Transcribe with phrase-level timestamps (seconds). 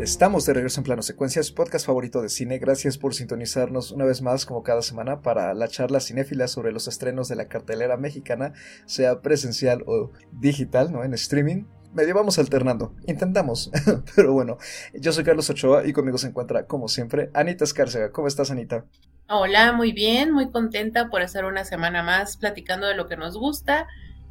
[0.00, 2.58] Estamos de regreso en Plano Secuencias, podcast favorito de cine.
[2.58, 6.88] Gracias por sintonizarnos una vez más, como cada semana, para la charla cinéfila sobre los
[6.88, 8.54] estrenos de la cartelera mexicana,
[8.86, 11.04] sea presencial o digital, ¿no?
[11.04, 11.64] En streaming.
[11.92, 13.70] Medio vamos alternando, intentamos,
[14.16, 14.56] pero bueno,
[14.94, 18.10] yo soy Carlos Ochoa y conmigo se encuentra, como siempre, Anita Escárcega.
[18.10, 18.86] ¿Cómo estás, Anita?
[19.28, 23.36] Hola, muy bien, muy contenta por hacer una semana más platicando de lo que nos
[23.36, 23.86] gusta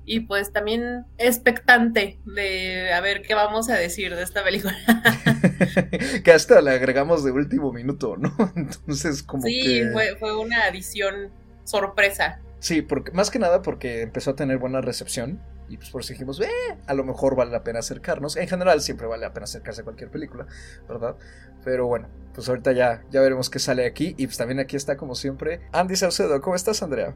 [0.10, 4.76] y pues también expectante de a ver qué vamos a decir de esta película.
[6.24, 8.36] que hasta la agregamos de último minuto, ¿no?
[8.56, 9.92] Entonces como sí, que...
[9.94, 11.30] fue, fue una adición
[11.64, 12.40] sorpresa.
[12.58, 16.14] Sí, porque, más que nada porque empezó a tener buena recepción y pues por eso
[16.14, 16.50] dijimos, eh,
[16.88, 18.36] a lo mejor vale la pena acercarnos.
[18.36, 20.48] En general siempre vale la pena acercarse a cualquier película,
[20.88, 21.18] ¿verdad?
[21.64, 24.98] Pero bueno, pues ahorita ya, ya veremos qué sale aquí y pues también aquí está
[24.98, 26.42] como siempre Andy Saucedo.
[26.42, 27.14] ¿Cómo estás, Andrea?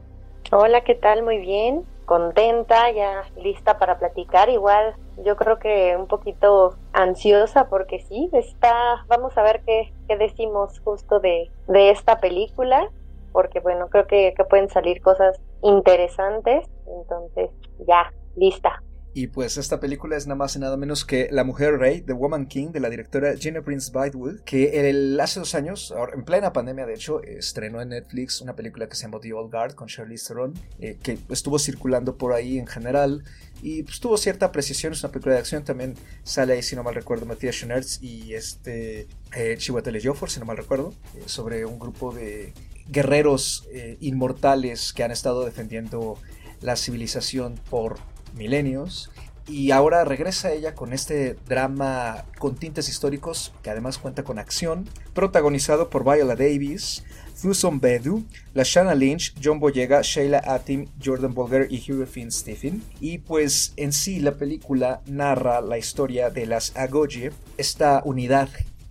[0.52, 1.22] Hola, ¿qué tal?
[1.22, 4.50] Muy bien, contenta, ya lista para platicar.
[4.50, 10.16] Igual, yo creo que un poquito ansiosa porque sí, está, vamos a ver qué, qué
[10.16, 12.88] decimos justo de, de esta película,
[13.32, 17.50] porque bueno, creo que, que pueden salir cosas interesantes, entonces
[17.86, 18.82] ya, lista.
[19.14, 22.12] Y pues esta película es nada más y nada menos que La Mujer Rey, The
[22.12, 26.52] Woman King, de la directora Gina Prince Bythewood, que el, hace dos años, en plena
[26.52, 29.86] pandemia de hecho, estrenó en Netflix una película que se llamó The Old Guard con
[29.86, 33.22] Charlize Theron, eh, que estuvo circulando por ahí en general.
[33.62, 36.82] Y pues tuvo cierta precisión, es una película de acción, también sale ahí, si no
[36.82, 41.78] mal recuerdo, Matthias Schoenertz y este eh, Chiwetel si no mal recuerdo, eh, sobre un
[41.78, 42.52] grupo de
[42.88, 46.18] guerreros eh, inmortales que han estado defendiendo
[46.60, 47.98] la civilización por
[48.34, 49.10] milenios.
[49.46, 54.88] Y ahora regresa ella con este drama con tintes históricos que además cuenta con acción,
[55.12, 57.04] protagonizado por Viola Davis,
[57.42, 58.24] Thuson Bedu,
[58.54, 62.82] Lashana Lynch, John Boyega, Sheila Atim, Jordan Bolger y Hugh Finn Stephen.
[63.00, 68.48] Y pues en sí la película narra la historia de las Agoye, esta unidad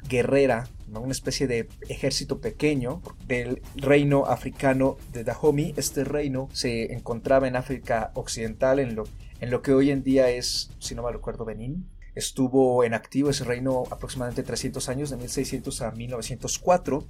[0.07, 0.65] guerrera
[0.99, 5.73] una especie de ejército pequeño del reino africano de Dahomey.
[5.77, 9.05] Este reino se encontraba en África Occidental, en lo,
[9.43, 11.85] en lo que hoy en día es, si no me recuerdo, Benín.
[12.15, 17.05] Estuvo en activo ese reino aproximadamente 300 años, de 1600 a 1904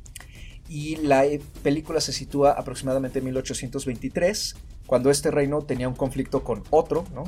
[0.67, 1.25] y la
[1.61, 4.55] película se sitúa aproximadamente en 1823,
[4.88, 7.25] cuando este reino tenía un conflicto con otro, ¿no?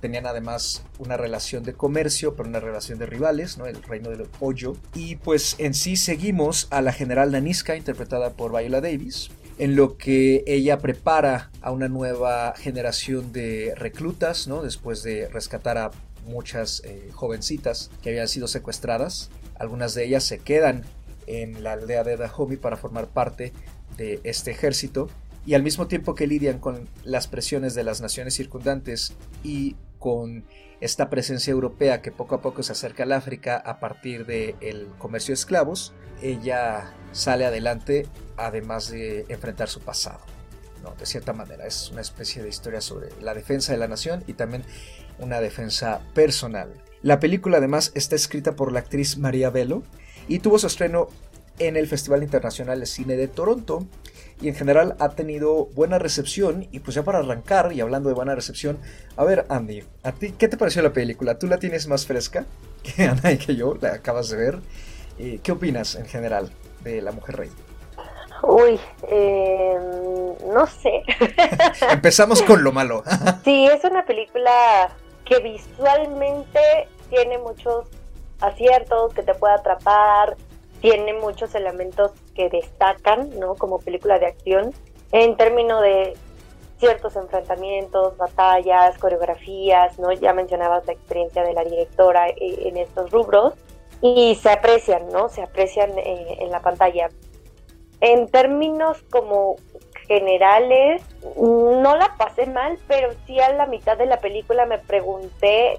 [0.00, 3.66] tenían además una relación de comercio, pero una relación de rivales, ¿no?
[3.66, 4.76] El reino del pollo.
[4.94, 9.96] Y pues en sí seguimos a la general Naniska, interpretada por Viola Davis, en lo
[9.96, 14.62] que ella prepara a una nueva generación de reclutas, ¿no?
[14.62, 15.90] Después de rescatar a
[16.26, 19.30] muchas eh, jovencitas que habían sido secuestradas.
[19.58, 20.84] Algunas de ellas se quedan
[21.26, 23.52] en la aldea de Dahomey para formar parte
[23.96, 25.08] de este ejército
[25.44, 30.44] y al mismo tiempo que lidian con las presiones de las naciones circundantes y con
[30.80, 35.30] esta presencia europea que poco a poco se acerca al África a partir del comercio
[35.30, 40.18] de esclavos, ella sale adelante además de enfrentar su pasado.
[40.98, 44.32] De cierta manera es una especie de historia sobre la defensa de la nación y
[44.32, 44.64] también
[45.20, 46.74] una defensa personal.
[47.02, 49.84] La película además está escrita por la actriz María Velo
[50.26, 51.06] y tuvo su estreno
[51.60, 53.86] en el Festival Internacional de Cine de Toronto
[54.42, 58.14] y en general ha tenido buena recepción y pues ya para arrancar y hablando de
[58.14, 58.78] buena recepción,
[59.16, 61.38] a ver Andy, ¿a ti qué te pareció la película?
[61.38, 62.44] ¿Tú la tienes más fresca
[62.82, 63.76] que Ana y que yo?
[63.80, 64.58] ¿La acabas de ver?
[65.18, 66.50] Eh, ¿Qué opinas en general
[66.82, 67.50] de La Mujer Rey?
[68.42, 69.76] Uy, eh,
[70.52, 71.04] no sé.
[71.90, 73.04] Empezamos con lo malo.
[73.44, 74.90] sí, es una película
[75.24, 76.58] que visualmente
[77.08, 77.86] tiene muchos
[78.40, 80.36] aciertos, que te puede atrapar,
[80.80, 83.54] tiene muchos elementos que destacan, ¿no?
[83.54, 84.72] Como película de acción,
[85.12, 86.14] en términos de
[86.78, 90.12] ciertos enfrentamientos, batallas, coreografías, ¿no?
[90.12, 93.54] Ya mencionabas la experiencia de la directora eh, en estos rubros
[94.00, 95.28] y se aprecian, ¿no?
[95.28, 97.08] Se aprecian eh, en la pantalla.
[98.00, 99.56] En términos como
[100.08, 101.02] generales,
[101.36, 105.78] no la pasé mal, pero sí a la mitad de la película me pregunté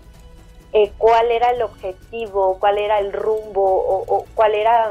[0.71, 4.89] eh, cuál era el objetivo, cuál era el rumbo o, cuál era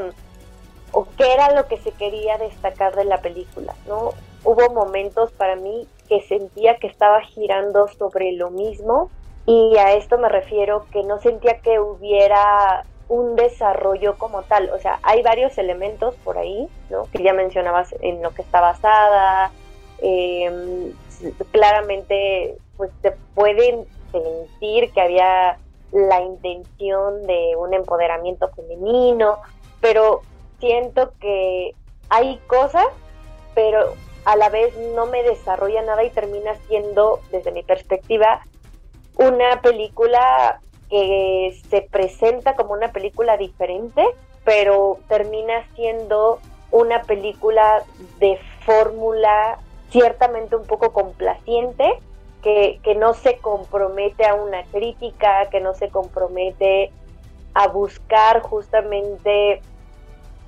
[0.93, 4.12] o qué era lo que se quería destacar de la película, ¿no?
[4.44, 9.11] Hubo momentos para mí que sentía que estaba girando sobre lo mismo
[9.47, 14.79] y a esto me refiero que no sentía que hubiera un desarrollo como tal, o
[14.79, 17.05] sea, hay varios elementos por ahí, ¿no?
[17.12, 19.50] Que ya mencionabas en lo que está basada,
[20.00, 20.93] em,
[21.50, 25.59] claramente pues se pueden sentir que había
[25.93, 29.38] la intención de un empoderamiento femenino,
[29.81, 30.23] pero
[30.62, 31.75] siento que
[32.09, 32.87] hay cosas,
[33.53, 33.94] pero
[34.25, 38.47] a la vez no me desarrolla nada y termina siendo, desde mi perspectiva,
[39.17, 44.05] una película que se presenta como una película diferente,
[44.44, 46.38] pero termina siendo
[46.70, 47.82] una película
[48.20, 49.59] de fórmula
[49.91, 51.99] ciertamente un poco complaciente,
[52.41, 56.93] que, que, no se compromete a una crítica, que no se compromete
[57.55, 59.61] a buscar justamente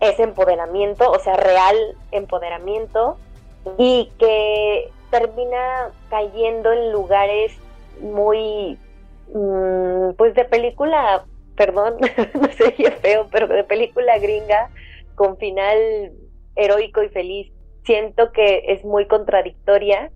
[0.00, 1.76] ese empoderamiento, o sea, real
[2.12, 3.16] empoderamiento,
[3.78, 7.52] y que termina cayendo en lugares
[8.00, 8.78] muy,
[9.32, 11.24] mm, pues de película,
[11.56, 11.96] perdón,
[12.34, 14.70] no sería feo, pero de película gringa,
[15.14, 15.78] con final
[16.56, 17.52] heroico y feliz.
[17.84, 20.10] Siento que es muy contradictoria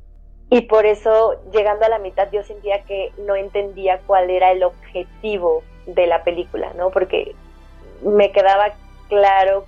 [0.50, 4.62] y por eso llegando a la mitad yo sentía que no entendía cuál era el
[4.62, 6.90] objetivo de la película, ¿no?
[6.90, 7.34] Porque
[8.02, 8.74] me quedaba
[9.08, 9.64] claro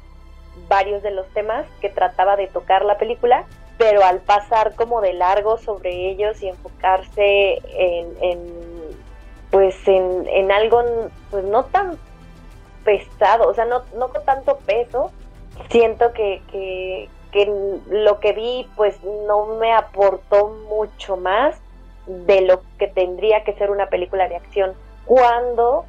[0.69, 3.45] varios de los temas que trataba de tocar la película,
[3.79, 8.41] pero al pasar como de largo sobre ellos y enfocarse en,
[9.51, 10.83] pues en, algo
[11.31, 11.99] pues no tan
[12.85, 15.11] pesado, o sea, no, no con tanto peso,
[15.71, 17.53] siento que, que, que
[17.89, 21.57] lo que vi pues no me aportó mucho más
[22.07, 24.75] de lo que tendría que ser una película de acción.
[25.07, 25.85] Cuando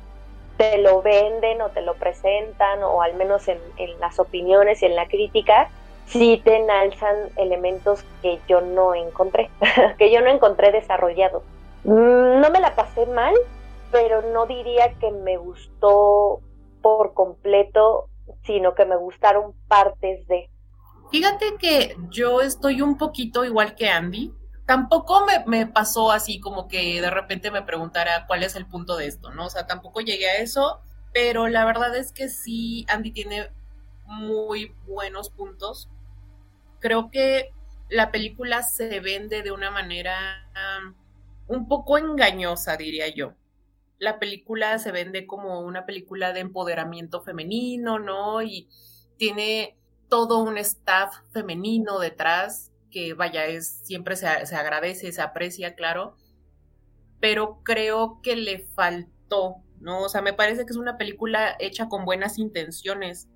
[0.61, 3.59] te lo venden o te lo presentan, o al menos en,
[3.99, 5.71] las opiniones y en la crítica,
[6.05, 9.49] sí te enalzan elementos que yo no encontré,
[9.97, 11.41] que yo no encontré desarrollados.
[11.83, 13.33] Mm, no me la pasé mal,
[13.91, 16.41] pero no diría que me gustó
[16.83, 18.07] por completo,
[18.43, 20.47] sino que me gustaron partes de.
[21.09, 24.31] Fíjate que yo estoy un poquito igual que Andy
[24.71, 29.05] tampoco me, pasó así como que de repente me preguntara cuál es el punto de
[29.07, 29.47] esto, ¿no?
[29.47, 30.79] O sea, tampoco llegué a eso,
[31.11, 33.49] pero la verdad es que sí, Andy tiene
[34.05, 35.89] muy buenos puntos.
[36.79, 37.51] Creo que
[37.89, 40.49] la película se vende de una manera
[41.47, 43.33] un poco engañosa, diría yo.
[43.99, 48.41] La película se vende como una película de empoderamiento femenino, ¿no?
[48.41, 48.69] Y
[49.17, 49.75] tiene
[50.07, 56.15] todo un staff femenino detrás que vaya, es, siempre se, se agradece, se aprecia, claro,
[57.19, 60.01] pero creo que le faltó, ¿no?
[60.01, 63.29] O sea, me parece que es una película hecha con buenas intenciones,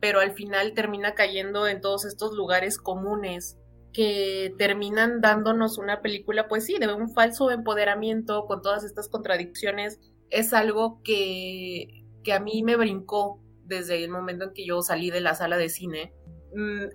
[0.00, 3.58] pero al final termina cayendo en todos estos lugares comunes
[3.92, 10.00] que terminan dándonos una película, pues sí, de un falso empoderamiento con todas estas contradicciones.
[10.30, 15.10] Es algo que, que a mí me brincó desde el momento en que yo salí
[15.10, 16.14] de la sala de cine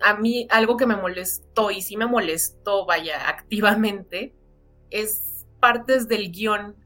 [0.02, 4.34] a mí algo que me molestó y sí me molestó, vaya, activamente,
[4.90, 6.76] es partes del guion,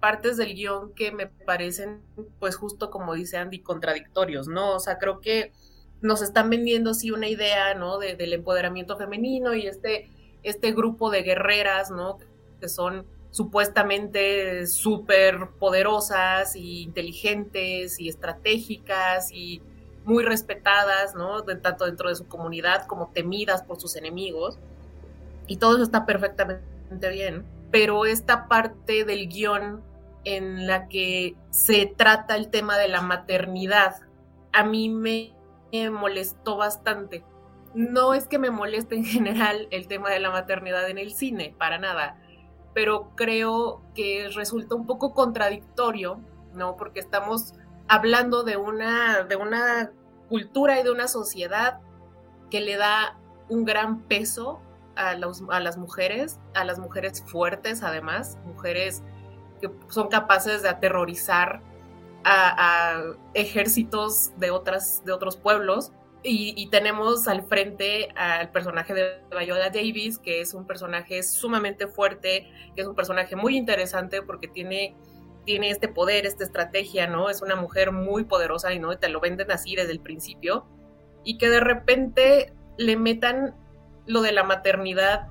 [0.00, 2.02] partes del guion que me parecen,
[2.38, 4.74] pues justo como dice Andy, contradictorios, ¿no?
[4.74, 5.52] O sea, creo que
[6.00, 7.98] nos están vendiendo sí una idea, ¿no?
[7.98, 10.08] del empoderamiento femenino y este,
[10.44, 12.18] este grupo de guerreras, ¿no?
[12.60, 19.60] Que son supuestamente súper poderosas y inteligentes y estratégicas y
[20.08, 21.42] muy respetadas, ¿no?
[21.42, 24.58] tanto dentro de su comunidad como temidas por sus enemigos.
[25.46, 26.62] Y todo eso está perfectamente
[27.10, 27.44] bien.
[27.70, 29.82] Pero esta parte del guion
[30.24, 33.96] en la que se trata el tema de la maternidad,
[34.54, 35.34] a mí me
[35.90, 37.22] molestó bastante.
[37.74, 41.54] No es que me moleste en general el tema de la maternidad en el cine,
[41.58, 42.18] para nada,
[42.72, 46.18] pero creo que resulta un poco contradictorio,
[46.54, 46.76] ¿no?
[46.78, 47.52] Porque estamos
[47.88, 49.92] hablando de una, de una
[50.28, 51.80] cultura y de una sociedad
[52.50, 53.18] que le da
[53.48, 54.60] un gran peso
[54.94, 59.02] a, a las mujeres, a las mujeres fuertes además, mujeres
[59.60, 61.62] que son capaces de aterrorizar
[62.24, 63.02] a,
[63.34, 65.92] ejércitos de, otras, de otros pueblos.
[66.24, 72.50] Y, tenemos al frente al personaje de Viola Davis, que es un personaje sumamente fuerte,
[72.74, 74.94] que es un personaje muy interesante porque tiene
[75.48, 77.30] tiene este poder, esta estrategia, ¿no?
[77.30, 80.66] Es una mujer muy poderosa y no te lo venden así desde el principio
[81.24, 83.54] y que de repente le metan
[84.04, 85.28] lo de la maternidad,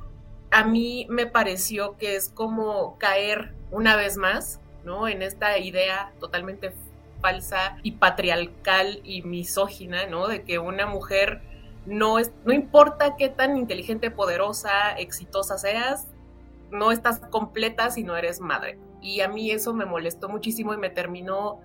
[0.49, 5.07] a mí me pareció que es como caer una vez más, ¿no?
[5.07, 6.73] En esta idea totalmente
[7.21, 10.27] falsa y patriarcal y misógina, ¿no?
[10.27, 11.41] De que una mujer
[11.85, 16.07] no es, no importa qué tan inteligente, poderosa, exitosa seas,
[16.71, 18.79] no estás completa si no eres madre.
[19.07, 21.61] Y a mí eso me molestó muchísimo y me terminó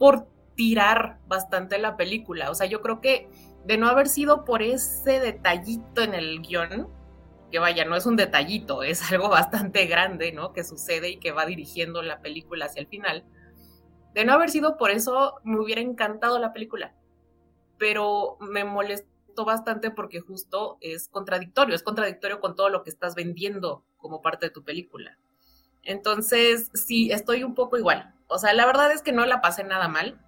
[0.00, 2.50] por tirar bastante la película.
[2.50, 3.30] O sea, yo creo que
[3.64, 6.88] de no haber sido por ese detallito en el guion,
[7.52, 10.52] que vaya, no es un detallito, es algo bastante grande, ¿no?
[10.52, 13.24] Que sucede y que va dirigiendo la película hacia el final.
[14.12, 16.96] De no haber sido por eso, me hubiera encantado la película.
[17.78, 23.14] Pero me molestó bastante porque justo es contradictorio, es contradictorio con todo lo que estás
[23.14, 25.16] vendiendo como parte de tu película.
[25.82, 28.14] Entonces, sí, estoy un poco igual.
[28.28, 30.20] O sea, la verdad es que no la pasé nada mal.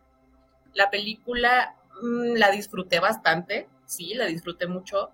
[0.75, 5.11] La película mm, la disfruté bastante, sí, la disfruté mucho.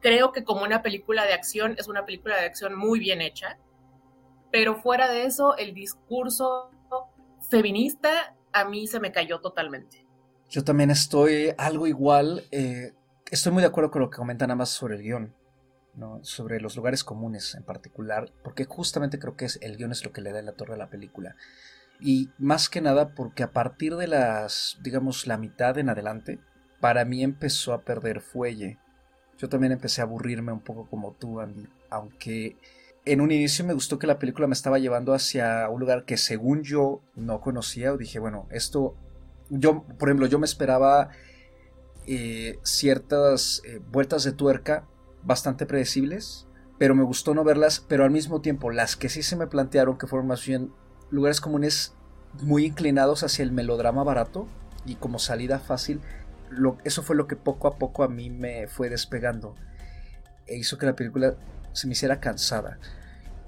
[0.00, 3.58] Creo que como una película de acción, es una película de acción muy bien hecha.
[4.50, 6.70] Pero fuera de eso, el discurso
[7.50, 10.06] feminista a mí se me cayó totalmente.
[10.48, 12.44] Yo también estoy algo igual.
[12.50, 12.92] Eh,
[13.30, 15.34] estoy muy de acuerdo con lo que comentan ambas sobre el guion.
[16.22, 20.12] Sobre los lugares comunes en particular, porque justamente creo que es, el guion es lo
[20.12, 21.36] que le da la torre a la película.
[22.00, 26.38] Y más que nada porque a partir de las, digamos, la mitad en adelante,
[26.80, 28.78] para mí empezó a perder fuelle.
[29.38, 31.40] Yo también empecé a aburrirme un poco como tú,
[31.90, 32.56] aunque
[33.04, 36.16] en un inicio me gustó que la película me estaba llevando hacia un lugar que
[36.16, 38.94] según yo no conocía, o dije, bueno, esto,
[39.48, 41.10] yo, por ejemplo, yo me esperaba
[42.06, 44.86] eh, ciertas eh, vueltas de tuerca
[45.22, 46.46] bastante predecibles,
[46.78, 49.98] pero me gustó no verlas, pero al mismo tiempo las que sí se me plantearon
[49.98, 50.72] que fueron más bien
[51.10, 51.94] lugares comunes
[52.42, 54.46] muy inclinados hacia el melodrama barato
[54.86, 56.00] y como salida fácil,
[56.84, 59.54] eso fue lo que poco a poco a mí me fue despegando
[60.46, 61.36] e hizo que la película
[61.72, 62.78] se me hiciera cansada.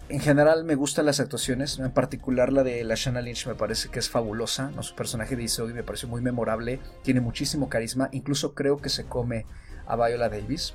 [0.09, 3.91] En general me gustan las actuaciones, en particular la de la Shanna Lynch me parece
[3.91, 4.83] que es fabulosa, ¿no?
[4.83, 9.05] su personaje de Isogi me pareció muy memorable, tiene muchísimo carisma, incluso creo que se
[9.05, 9.47] come
[9.87, 10.75] a Viola Davis.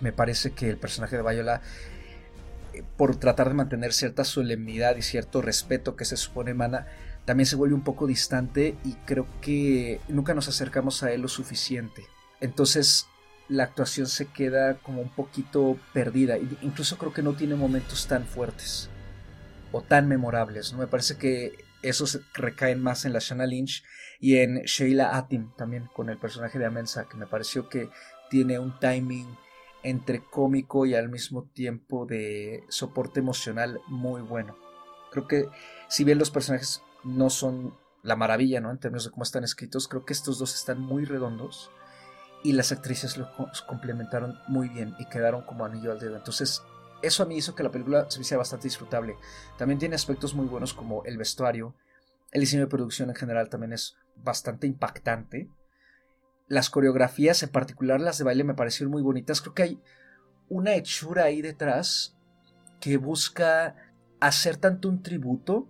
[0.00, 1.62] Me parece que el personaje de Viola,
[2.72, 6.86] eh, por tratar de mantener cierta solemnidad y cierto respeto que se supone emana,
[7.24, 11.28] también se vuelve un poco distante y creo que nunca nos acercamos a él lo
[11.28, 12.04] suficiente.
[12.40, 13.06] Entonces
[13.48, 16.38] la actuación se queda como un poquito perdida.
[16.62, 18.88] Incluso creo que no tiene momentos tan fuertes
[19.72, 20.72] o tan memorables.
[20.72, 20.78] ¿no?
[20.78, 21.52] Me parece que
[21.82, 23.82] esos recaen más en la Shanna Lynch
[24.20, 27.90] y en Sheila Atim también con el personaje de Amensa, que me pareció que
[28.28, 29.26] tiene un timing
[29.82, 34.56] entre cómico y al mismo tiempo de soporte emocional muy bueno.
[35.10, 35.48] Creo que
[35.88, 38.70] si bien los personajes no son la maravilla, ¿no?
[38.70, 41.70] En términos de cómo están escritos, creo que estos dos están muy redondos
[42.42, 43.28] y las actrices lo
[43.66, 46.16] complementaron muy bien y quedaron como anillo al dedo.
[46.16, 46.62] Entonces,
[47.02, 49.16] eso a mí hizo que la película se hiciera bastante disfrutable.
[49.58, 51.74] También tiene aspectos muy buenos como el vestuario,
[52.32, 55.50] el diseño de producción en general también es bastante impactante
[56.50, 59.40] las coreografías, en particular las de baile, me parecieron muy bonitas.
[59.40, 59.80] Creo que hay
[60.48, 62.16] una hechura ahí detrás
[62.80, 63.76] que busca
[64.18, 65.68] hacer tanto un tributo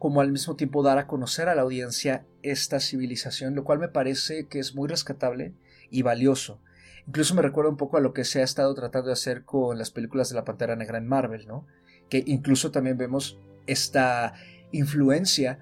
[0.00, 3.88] como al mismo tiempo dar a conocer a la audiencia esta civilización, lo cual me
[3.88, 5.54] parece que es muy rescatable
[5.90, 6.60] y valioso.
[7.06, 9.78] Incluso me recuerda un poco a lo que se ha estado tratando de hacer con
[9.78, 11.68] las películas de la Pantera Negra en Marvel, ¿no?
[12.10, 14.34] Que incluso también vemos esta
[14.72, 15.60] influencia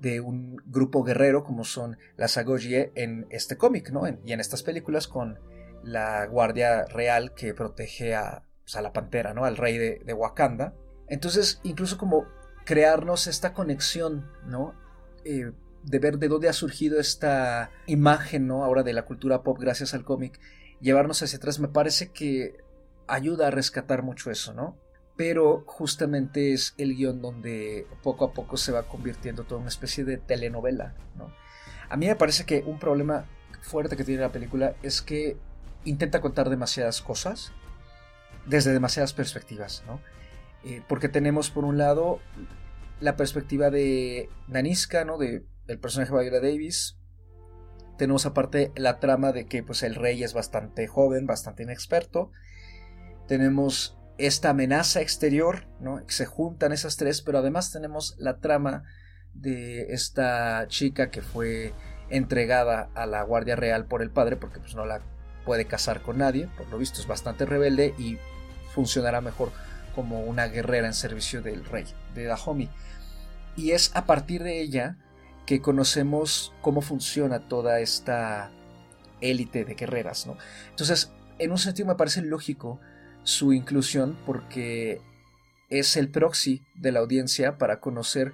[0.00, 4.02] De un grupo guerrero como son las Agogie en este cómic, ¿no?
[4.24, 5.38] y en estas películas con
[5.82, 9.44] la guardia real que protege a, pues, la pantera, ¿no?
[9.44, 10.74] Al rey de, Wakanda.
[11.08, 12.26] Entonces, incluso como
[12.64, 14.74] crearnos esta conexión, ¿no?
[15.24, 15.52] Eh,
[15.82, 18.64] de ver de dónde ha surgido esta imagen, ¿no?
[18.64, 20.38] Ahora de la cultura pop gracias al cómic,
[20.80, 22.58] llevarnos hacia atrás, me parece que
[23.06, 24.76] ayuda a rescatar mucho eso, ¿no?
[25.18, 30.04] Pero justamente es el guion donde poco a poco se va convirtiendo toda una especie
[30.04, 30.94] de telenovela.
[31.16, 31.34] ¿no?
[31.90, 33.26] A mí me parece que un problema
[33.60, 35.36] fuerte que tiene la película es que
[35.84, 37.50] intenta contar demasiadas cosas
[38.46, 40.00] desde demasiadas perspectivas, ¿no?
[40.64, 42.20] Eh, porque tenemos por un lado
[43.00, 45.18] la perspectiva de Naniska, ¿no?
[45.18, 46.96] De el personaje Viola Davis.
[47.96, 52.30] Tenemos aparte la trama de que pues el rey es bastante joven, bastante inexperto.
[53.26, 56.02] Tenemos esta amenaza exterior, ¿no?
[56.08, 58.82] Se juntan esas tres, pero además tenemos la trama
[59.32, 61.72] de esta chica que fue
[62.10, 65.00] entregada a la Guardia Real por el padre porque pues no la
[65.44, 68.18] puede casar con nadie, por lo visto es bastante rebelde y
[68.74, 69.52] funcionará mejor
[69.94, 71.84] como una guerrera en servicio del rey
[72.14, 72.68] de Dahomey.
[73.56, 74.96] Y es a partir de ella
[75.46, 78.50] que conocemos cómo funciona toda esta
[79.20, 80.36] élite de guerreras, ¿no?
[80.70, 82.80] Entonces, en un sentido me parece lógico
[83.22, 85.00] su inclusión porque
[85.68, 88.32] es el proxy de la audiencia para conocer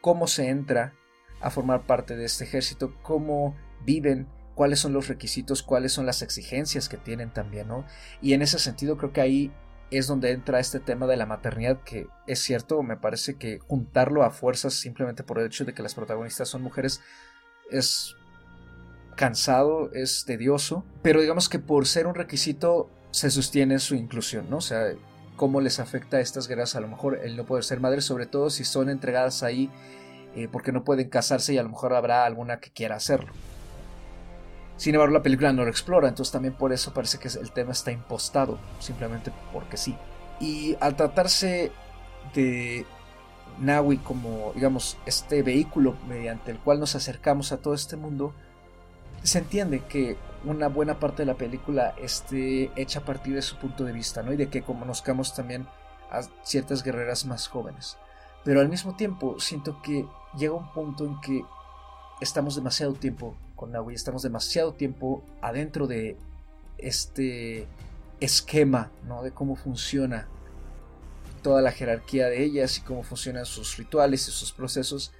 [0.00, 0.94] cómo se entra
[1.40, 6.22] a formar parte de este ejército, cómo viven, cuáles son los requisitos, cuáles son las
[6.22, 7.84] exigencias que tienen también, ¿no?
[8.22, 9.52] Y en ese sentido creo que ahí
[9.90, 14.24] es donde entra este tema de la maternidad, que es cierto, me parece que juntarlo
[14.24, 17.00] a fuerzas simplemente por el hecho de que las protagonistas son mujeres
[17.70, 18.16] es
[19.16, 24.58] cansado, es tedioso, pero digamos que por ser un requisito se sostiene su inclusión, ¿no?
[24.58, 24.92] O sea,
[25.36, 28.26] cómo les afecta a estas guerras a lo mejor el no poder ser madres, sobre
[28.26, 29.70] todo si son entregadas ahí
[30.34, 33.32] eh, porque no pueden casarse y a lo mejor habrá alguna que quiera hacerlo.
[34.76, 37.72] Sin embargo, la película no lo explora, entonces también por eso parece que el tema
[37.72, 39.96] está impostado, simplemente porque sí.
[40.38, 41.72] Y al tratarse
[42.34, 42.84] de
[43.58, 48.34] Nawi como, digamos, este vehículo mediante el cual nos acercamos a todo este mundo,
[49.22, 53.56] se entiende que una buena parte de la película esté hecha a partir de su
[53.56, 54.32] punto de vista, ¿no?
[54.32, 55.66] Y de que conozcamos también
[56.10, 57.98] a ciertas guerreras más jóvenes.
[58.44, 60.06] Pero al mismo tiempo siento que
[60.38, 61.44] llega un punto en que
[62.20, 66.16] estamos demasiado tiempo con Naui, estamos demasiado tiempo adentro de
[66.78, 67.66] este
[68.20, 69.22] esquema, ¿no?
[69.22, 70.28] De cómo funciona
[71.42, 75.12] toda la jerarquía de ellas y cómo funcionan sus rituales y sus procesos.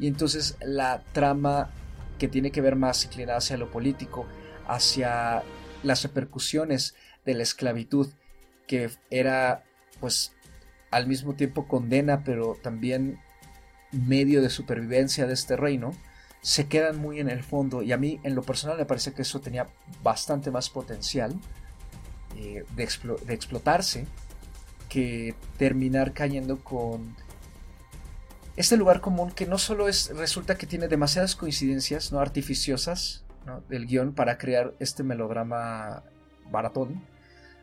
[0.00, 1.70] Y entonces la trama
[2.18, 4.26] que tiene que ver más inclinada hacia lo político,
[4.66, 5.42] hacia
[5.82, 6.94] las repercusiones
[7.24, 8.08] de la esclavitud,
[8.66, 9.64] que era
[10.00, 10.32] pues
[10.90, 13.20] al mismo tiempo condena, pero también
[13.92, 15.92] medio de supervivencia de este reino,
[16.40, 17.82] se quedan muy en el fondo.
[17.82, 19.68] Y a mí en lo personal me parece que eso tenía
[20.02, 21.34] bastante más potencial
[22.36, 22.88] eh, de,
[23.26, 24.06] de explotarse
[24.88, 27.16] que terminar cayendo con
[28.56, 33.23] este lugar común que no solo es, resulta que tiene demasiadas coincidencias no artificiosas
[33.68, 36.02] del guion para crear este melodrama
[36.50, 37.02] baratón,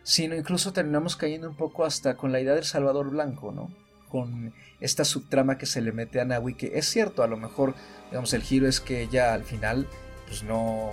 [0.04, 3.70] sino incluso terminamos cayendo un poco hasta con la idea del Salvador Blanco, ¿no?
[4.10, 7.76] Con esta subtrama que se le mete a Nahui, que es cierto, a lo mejor,
[8.10, 9.88] digamos, el giro es que ella al final,
[10.28, 10.92] pues no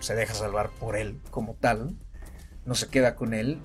[0.00, 1.96] se deja salvar por él como tal,
[2.64, 3.58] no se queda con él,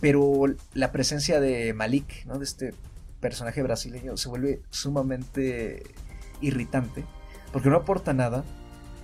[0.00, 2.38] pero la presencia de Malik, ¿no?
[2.38, 2.74] De este
[3.20, 5.82] personaje brasileño se vuelve sumamente
[6.40, 7.04] irritante
[7.52, 8.44] porque no aporta nada,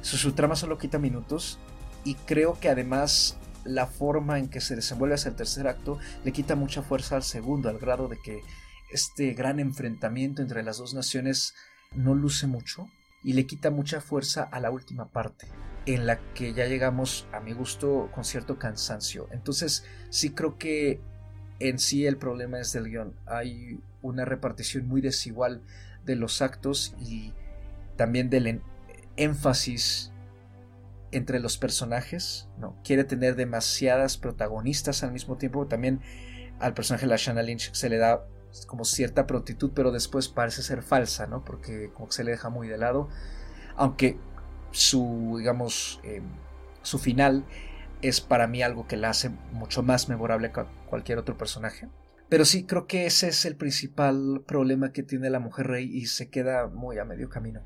[0.04, 1.58] su, trama solo quita minutos
[2.04, 6.32] y creo que además la forma en que se desenvuelve hacia el tercer acto le
[6.32, 8.42] quita mucha fuerza al segundo, al grado de que
[8.92, 11.54] este gran enfrentamiento entre las dos naciones
[11.94, 12.87] no luce mucho
[13.23, 15.46] y le quita mucha fuerza a la última parte,
[15.87, 19.28] en la que ya llegamos a mi gusto con cierto cansancio.
[19.30, 21.00] Entonces sí creo que
[21.60, 23.14] en sí el problema es del guion.
[23.25, 25.62] Hay una repartición muy desigual
[26.04, 27.32] de los actos y
[27.97, 28.60] también del
[29.17, 30.13] énfasis
[31.13, 32.49] entre los personajes.
[32.59, 32.77] ¿no?
[32.85, 35.67] Quiere tener demasiadas protagonistas al mismo tiempo.
[35.67, 36.00] También
[36.59, 38.25] al personaje de la Shanna Lynch se le da
[38.67, 41.45] como cierta prontitud, pero después parece ser falsa, ¿no?
[41.45, 43.09] Porque como que se le deja muy de lado.
[43.77, 44.17] Aunque
[44.71, 46.25] su, digamos, em,
[46.83, 47.45] su final
[48.03, 51.89] es para mí algo que la hace mucho más memorable que cualquier otro personaje.
[52.29, 56.07] Pero sí, creo que ese es el principal problema que tiene la mujer rey y
[56.07, 57.63] se queda muy a medio camino.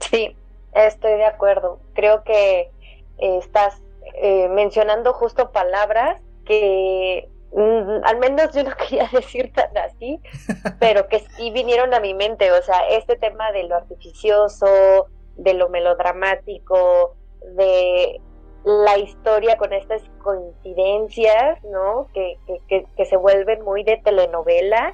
[0.00, 0.36] Sí,
[0.74, 1.80] estoy de acuerdo.
[1.94, 2.70] Creo que
[3.18, 3.80] eh, estás
[4.14, 10.20] eh, mencionando justo palabras que mm, al menos yo no quería decir tan así,
[10.80, 12.52] pero que sí vinieron a mi mente.
[12.52, 15.06] O sea, este tema de lo artificioso,
[15.36, 17.16] de lo melodramático,
[17.56, 18.20] de
[18.64, 22.08] la historia con estas coincidencias, ¿no?
[22.14, 24.92] Que, que, se vuelven muy de telenovela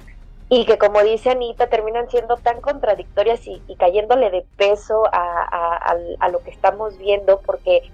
[0.53, 6.29] y que como dice Anita terminan siendo tan contradictorias y, cayéndole de peso a, a,
[6.29, 7.89] lo que estamos viendo porque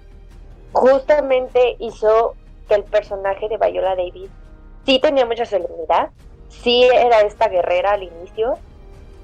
[0.72, 2.34] justamente hizo
[2.68, 4.28] que el personaje de Viola Davis
[4.84, 6.10] sí tenía mucha solemnidad,
[6.48, 8.58] sí era esta guerrera al inicio,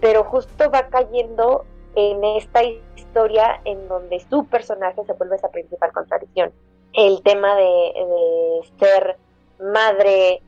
[0.01, 1.65] pero justo va cayendo
[1.97, 6.53] en esta historia en donde su personaje se vuelve esa principal contradicción.
[6.93, 9.17] El tema de, ser
[9.59, 10.41] madre,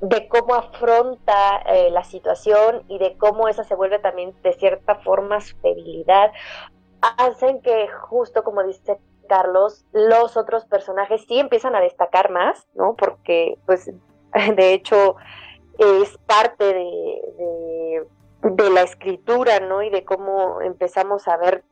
[0.00, 4.96] de cómo afronta eh, la situación y de cómo esa se vuelve también de cierta
[4.96, 6.32] forma su debilidad,
[7.00, 12.94] hacen que justo como dice Carlos, los otros personajes sí empiezan a destacar más, ¿no?
[12.96, 13.90] Porque pues
[14.56, 15.16] de hecho
[15.78, 18.06] es parte de
[18.42, 19.82] de la escritura, ¿no?
[19.82, 21.64] Y de cómo empezamos a ver,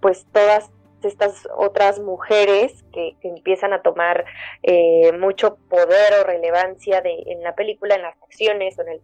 [0.00, 0.70] pues, todas
[1.04, 4.24] estas otras mujeres que, empiezan a tomar
[4.62, 9.00] eh, mucho poder o relevancia de, en la película, en las acciones, en el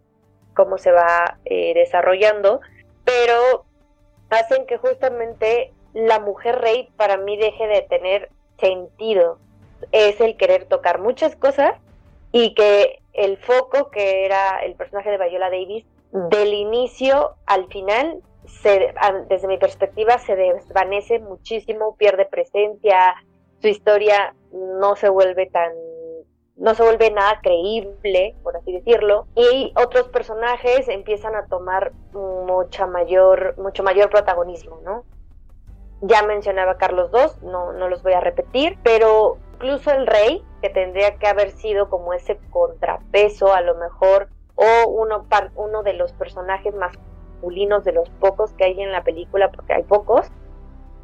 [0.55, 2.61] cómo se va eh, desarrollando,
[3.05, 3.65] pero
[4.31, 9.39] hacen que justamente la mujer rey para mí deje de tener sentido.
[9.93, 11.73] Es el querer tocar muchas cosas
[12.33, 18.21] y que el foco que era el personaje de Viola Davis del inicio al final,
[18.63, 18.95] se,
[19.29, 23.15] desde mi perspectiva, se desvanece muchísimo, pierde presencia,
[23.61, 25.73] su historia no se vuelve tan
[26.57, 32.87] no se vuelve nada creíble, por así decirlo, y otros personajes empiezan a tomar mucha
[32.87, 35.05] mayor, mucho mayor protagonismo, ¿no?
[36.03, 40.69] Ya mencionaba Carlos II, no, no los voy a repetir, pero incluso el rey, que
[40.69, 46.13] tendría que haber sido como ese contrapeso, a lo mejor o uno, uno de los
[46.13, 46.75] personajes
[47.41, 50.31] de los pocos que hay en la película, porque hay pocos,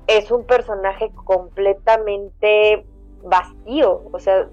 [0.06, 2.86] es un personaje completamente
[3.22, 4.48] vacío, o sea,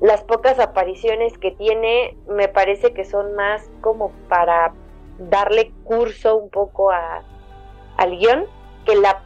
[0.00, 4.72] las pocas apariciones que tiene me parece que son más como para
[5.18, 7.24] darle curso un poco a,
[7.96, 8.46] al guion
[8.84, 9.20] que la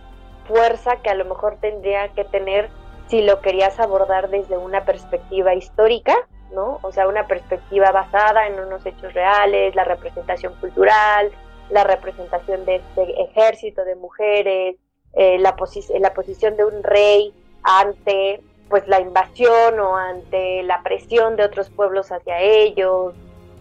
[0.47, 2.71] fuerza que a lo mejor tendría que tener
[3.09, 6.15] si lo querías abordar desde una perspectiva histórica,
[6.55, 6.79] ¿no?
[6.83, 11.31] O sea, una perspectiva basada en unos hechos reales, la representación cultural,
[11.73, 14.77] la representación de este ejército de mujeres,
[15.15, 15.57] eh, la,
[16.01, 17.33] la posición de un rey
[17.63, 23.15] ante pues la invasión o ante la presión de otros pueblos hacia ellos,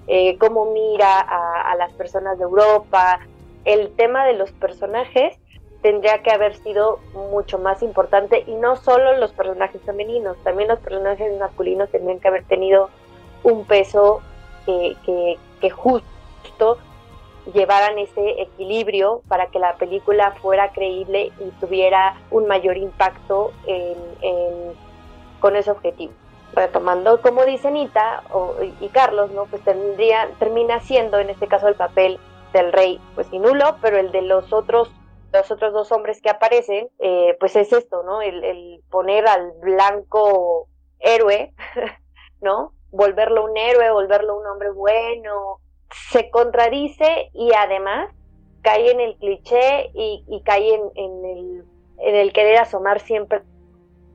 [0.08, 3.20] eh, cómo mira a, las personas de Europa.
[3.66, 5.38] El tema de los personajes
[5.82, 7.00] tendría que haber sido
[7.32, 12.28] mucho más importante y no solo los personajes femeninos, también los personajes masculinos tendrían que
[12.28, 12.90] haber tenido
[13.44, 14.22] un peso
[14.66, 14.96] que,
[15.60, 16.78] que justo
[17.54, 23.52] llevaran ese equilibrio para que la película fuera creíble y tuviera un mayor impacto
[25.40, 26.14] con ese objetivo.
[26.54, 28.24] Retomando, como dice Nita
[28.80, 29.46] y Carlos, ¿no?
[29.46, 32.20] Pues tendría, termina siendo en este caso el papel
[32.54, 34.92] del rey, pues nulo, pero el de los otros
[35.34, 38.22] los otros dos hombres que aparecen, eh, pues es esto, ¿no?
[38.22, 40.68] El, el poner al blanco
[41.00, 41.54] héroe,
[42.42, 42.74] ¿no?
[42.92, 45.60] Volverlo un héroe, volverlo un hombre bueno,
[45.92, 48.10] se contradice y además
[48.62, 51.66] cae en el cliché y, cae en, el,
[52.00, 53.42] en el querer asomar siempre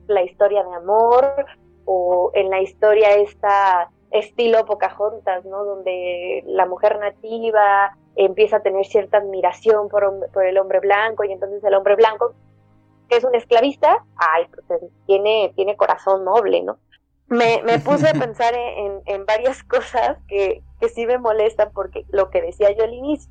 [0.07, 1.47] la historia de amor
[1.85, 5.65] o en la historia esta estilo Pocahontas, ¿no?
[5.65, 11.33] Donde la mujer nativa empieza a tener cierta admiración por, por el hombre blanco y
[11.33, 12.35] entonces el hombre blanco,
[13.09, 16.79] que es un esclavista, ay, pues tiene, tiene corazón noble, ¿no?
[17.29, 22.05] me, me puse a pensar en, en, varias cosas que, que sí me molestan porque
[22.11, 23.31] lo que decía yo al inicio,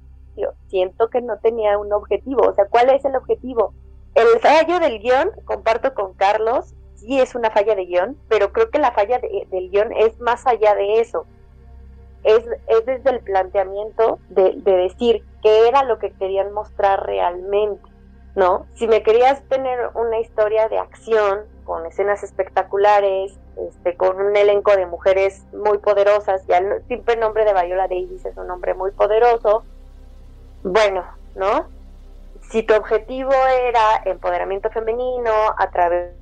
[0.68, 2.44] siento que no tenía un objetivo.
[2.48, 3.74] O sea, ¿cuál es el objetivo?
[4.16, 8.70] El fallo del guion, comparto con Carlos, sí es una falla de guion, pero creo
[8.70, 11.26] que la falla del guion es más allá de eso.
[12.24, 17.84] Es, es desde el planteamiento de, de decir qué era lo que querían mostrar realmente,
[18.36, 18.66] ¿no?
[18.74, 24.76] Si me querías tener una historia de acción, con escenas espectaculares, este, con un elenco
[24.76, 26.46] de mujeres muy poderosas.
[26.48, 29.64] Ya el simple nombre de Viola Davis es un nombre muy poderoso.
[30.64, 31.68] Bueno, ¿no?
[32.50, 36.14] Si tu objetivo era empoderamiento femenino a través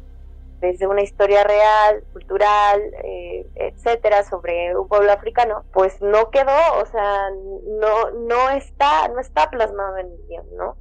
[0.61, 6.85] de una historia real, cultural, eh, etcétera, sobre un pueblo africano, pues no quedó, o
[6.85, 10.77] sea, no, no está, no está plasmado en el guion, ¿no?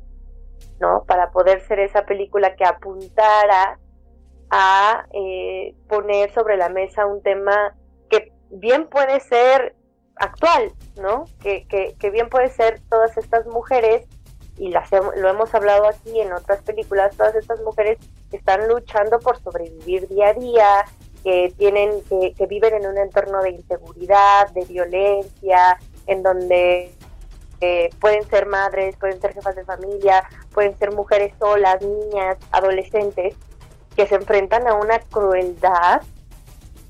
[0.79, 1.05] ¿No?
[1.05, 3.79] Para poder ser esa película que apuntara
[4.55, 7.75] a eh, poner sobre la mesa un tema
[8.11, 9.75] que bien puede ser
[10.17, 11.25] actual, ¿no?
[11.43, 14.07] Que, que, bien puede ser todas estas mujeres,
[14.59, 17.99] y las, lo hemos hablado aquí en otras películas, todas estas mujeres
[18.31, 20.85] que están luchando por sobrevivir día a día,
[21.25, 26.93] que tienen, que, que viven en un entorno de inseguridad, de violencia, en donde
[27.63, 33.35] eh, pueden ser madres, pueden ser jefas de familia, pueden ser mujeres solas, niñas, adolescentes,
[33.97, 36.03] que se enfrentan a una crueldad,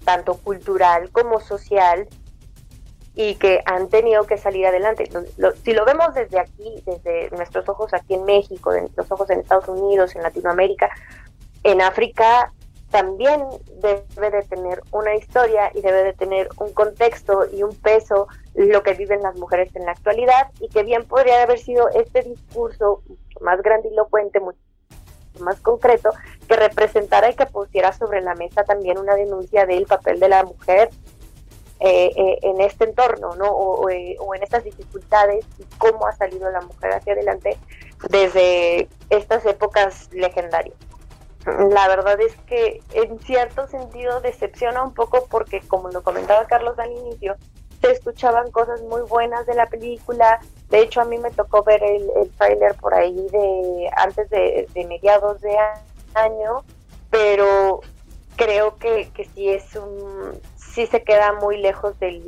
[0.04, 2.08] tanto cultural como social,
[3.14, 5.10] y que han tenido que salir adelante.
[5.64, 9.40] si lo vemos desde aquí, desde nuestros ojos aquí en México, de nuestros ojos en
[9.40, 10.90] Estados Unidos, en Latinoamérica,
[11.62, 12.52] en África
[12.90, 13.42] también
[13.80, 18.82] debe de tener una historia y debe de tener un contexto y un peso lo
[18.82, 23.02] que viven las mujeres en la actualidad y que bien podría haber sido este discurso
[23.40, 24.58] más grandilocuente, mucho
[25.40, 26.10] más concreto,
[26.48, 30.44] que representara y que pusiera sobre la mesa también una denuncia del papel de la
[30.44, 30.90] mujer
[31.84, 33.88] eh, eh, en este entorno, ¿no?
[33.88, 37.58] Eh, o, en estas dificultades y cómo ha salido la mujer hacia adelante
[38.08, 40.76] desde estas épocas legendarias.
[41.44, 46.78] La verdad es que en cierto sentido decepciona un poco porque, como lo comentaba Carlos
[46.78, 47.34] al inicio,
[47.82, 50.40] se escuchaban cosas muy buenas de la película.
[50.70, 54.68] De hecho, a mí me tocó ver el, el trailer por ahí de antes de,
[54.88, 55.54] mediados de
[56.14, 56.62] año,
[57.10, 57.80] pero
[58.36, 62.22] creo que, que sí es un sí se queda muy lejos de,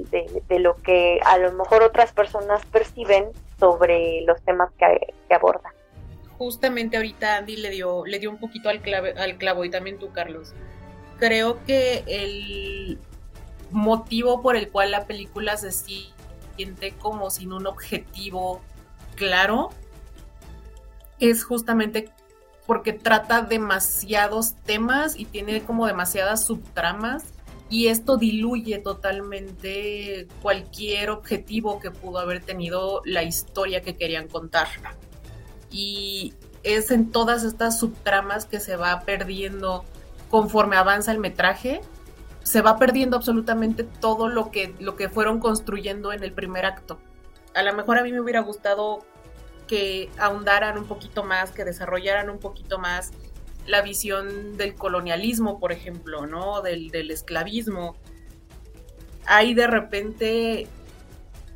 [0.48, 5.72] de, lo que a lo mejor otras personas perciben sobre los temas que, que aborda.
[6.36, 9.98] Justamente ahorita Andy le dio, le dio un poquito al, clave, al clavo y también
[9.98, 10.52] tú, Carlos.
[11.18, 12.98] Creo que el,
[13.74, 18.60] motivo por el cual la película se siente como sin un objetivo
[19.16, 19.70] claro
[21.18, 22.10] es justamente
[22.66, 27.24] porque trata demasiados temas y tiene como demasiadas subtramas
[27.68, 34.68] y esto diluye totalmente cualquier objetivo que pudo haber tenido la historia que querían contar.
[35.70, 39.84] Y es en todas estas subtramas que se va perdiendo
[40.30, 41.80] conforme avanza el metraje
[42.44, 47.00] se va perdiendo absolutamente todo lo que, lo que fueron construyendo en el primer acto.
[47.54, 49.04] A lo mejor a mí me hubiera gustado
[49.66, 53.12] que ahondaran un poquito más, que desarrollaran un poquito más
[53.66, 56.60] la visión del colonialismo, por ejemplo, ¿no?
[56.60, 57.96] Del, del esclavismo.
[59.24, 60.68] Hay de repente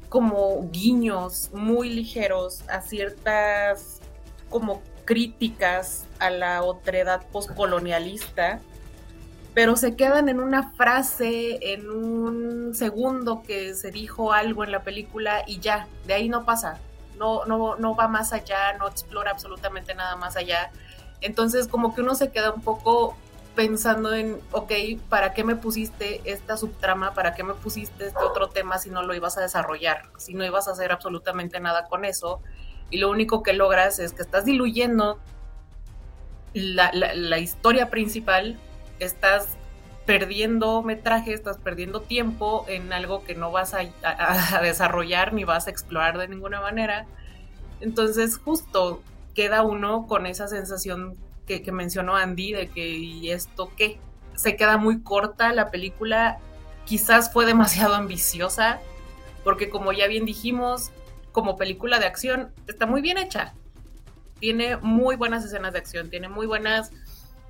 [0.08, 4.00] como guiños muy ligeros a ciertas
[4.48, 8.60] como críticas a la otredad postcolonialista,
[9.54, 14.82] pero se quedan en una frase, en un segundo que se dijo algo en la
[14.82, 16.78] película y ya, de ahí no pasa,
[17.18, 20.70] no, no, no va más allá, no explora absolutamente nada más allá.
[21.20, 23.16] Entonces como que uno se queda un poco
[23.58, 24.72] pensando en, ok,
[25.08, 27.12] ¿para qué me pusiste esta subtrama?
[27.12, 30.04] ¿Para qué me pusiste este otro tema si no lo ibas a desarrollar?
[30.16, 32.40] Si no ibas a hacer absolutamente nada con eso.
[32.88, 35.18] Y lo único que logras es que estás diluyendo
[36.54, 38.56] la, historia principal,
[38.98, 39.58] estás
[40.08, 45.70] perdiendo metraje, estás perdiendo tiempo en algo que no vas a, desarrollar ni vas a
[45.70, 47.06] explorar de ninguna manera.
[47.82, 49.02] Entonces justo
[49.34, 54.00] queda uno con esa sensación que, mencionó Andy, de que ¿y esto qué?
[54.34, 56.38] Se queda muy corta la película,
[56.86, 58.80] quizás fue demasiado ambiciosa,
[59.44, 60.90] porque como ya bien dijimos,
[61.32, 63.52] como película de acción está muy bien hecha.
[64.40, 66.92] Tiene muy buenas escenas de acción, tiene muy buenas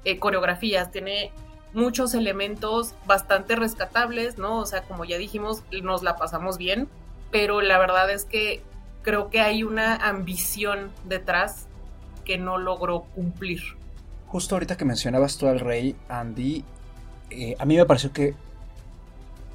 [0.05, 1.33] eh, coreografías, tiene
[1.73, 4.59] muchos elementos bastante rescatables, ¿no?
[4.59, 6.89] O sea, como ya dijimos, nos la pasamos bien,
[7.31, 8.63] pero la verdad es que
[9.03, 11.67] creo que hay una ambición detrás
[12.25, 13.61] que no logró cumplir.
[14.27, 16.65] Justo ahorita que mencionabas tú al rey Andy,
[17.31, 18.35] eh, a mí me pareció que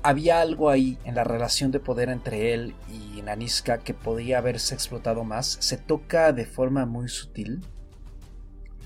[0.02, 4.76] había algo ahí en la relación de poder entre él y Naniska que podía haberse
[4.76, 5.58] explotado más.
[5.62, 7.62] Se toca de forma muy sutil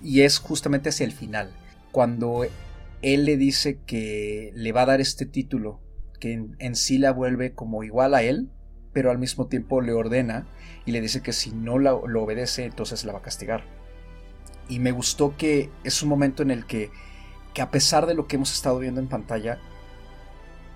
[0.01, 1.51] y es justamente hacia el final,
[1.91, 2.45] cuando
[3.01, 5.81] él le dice que le va a dar este título,
[6.19, 8.49] que en, sí la vuelve como igual a él,
[8.93, 10.47] pero al mismo tiempo le ordena
[10.85, 13.63] y le dice que si no lo obedece, entonces la va a castigar.
[14.69, 16.89] Y me gustó que es un momento en el que,
[17.53, 19.59] que a pesar de lo que hemos estado viendo en pantalla,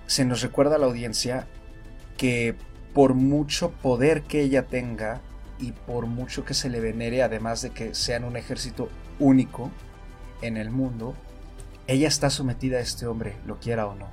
[0.06, 1.48] se nos recuerda a la audiencia
[2.18, 2.56] que
[2.94, 5.22] por mucho poder que ella tenga
[5.60, 8.90] y por mucho que se le venere, además de que sean un ejército
[9.22, 9.72] único
[10.42, 11.16] en el mundo,
[11.88, 14.08] ella está sometida a este hombre, lo quiera o no.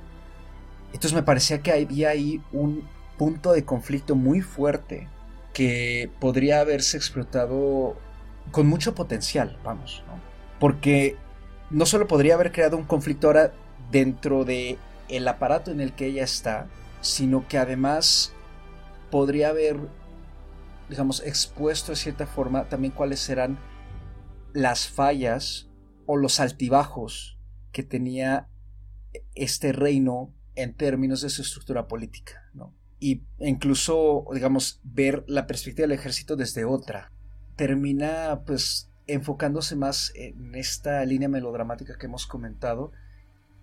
[0.87, 5.07] Entonces me parecía que había ahí un punto de conflicto muy fuerte
[5.53, 7.97] que podría haberse explotado
[8.51, 10.13] con mucho potencial, vamos, ¿no?
[10.59, 11.17] Porque
[11.69, 13.51] no solo podría haber creado un conflicto ahora
[13.91, 14.77] dentro de
[15.09, 16.67] el aparato en el que ella está,
[17.01, 18.33] sino que además
[19.11, 19.77] podría haber,
[20.89, 23.57] digamos, expuesto de cierta forma también cuáles serán
[24.53, 25.69] las fallas
[26.05, 27.37] o los altibajos
[27.71, 28.47] que tenía
[29.35, 32.73] este reino en términos de su estructura política, ¿no?
[32.99, 37.11] Y incluso, digamos, ver la perspectiva del ejército desde otra,
[37.55, 42.91] termina pues enfocándose más en esta línea melodramática que hemos comentado,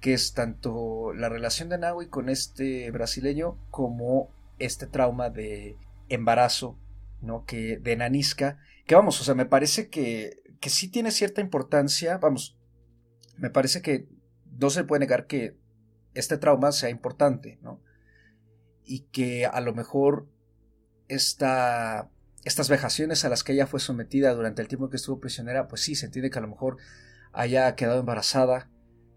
[0.01, 5.77] que es tanto la relación de Naui con este brasileño como este trauma de
[6.09, 6.79] embarazo,
[7.21, 7.45] ¿no?
[7.45, 12.19] Que de Nanisca, que vamos, o sea, me parece que, que sí tiene cierta importancia,
[12.19, 12.59] vamos,
[13.37, 14.09] me parece que
[14.59, 15.57] no se puede negar que
[16.15, 17.83] este trauma sea importante, ¿no?
[18.85, 20.29] Y que a lo mejor
[21.09, 22.11] esta
[22.47, 25.83] estas vejaciones a las que ella fue sometida durante el tiempo que estuvo prisionera, pues
[25.83, 26.77] sí, se entiende que a lo mejor
[27.33, 28.71] haya quedado embarazada